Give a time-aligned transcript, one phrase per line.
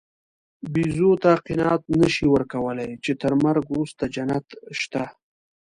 [0.73, 4.47] بیزو ته قناعت نهشې ورکولی، چې تر مرګ وروسته جنت
[4.79, 5.03] شته.